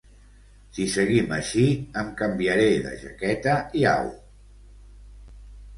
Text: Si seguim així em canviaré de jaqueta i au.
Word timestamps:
Si 0.77 0.87
seguim 0.93 1.35
així 1.37 1.65
em 2.03 2.09
canviaré 2.23 2.65
de 2.87 2.95
jaqueta 3.05 3.55
i 3.83 3.87
au. 3.95 4.13